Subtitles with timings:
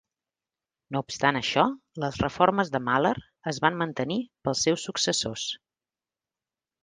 [0.95, 1.65] No obstant això,
[2.03, 3.13] les reformes de Mahler
[3.53, 5.47] es van mantenir pels seus successors.